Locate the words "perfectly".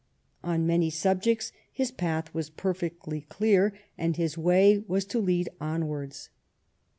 2.49-3.21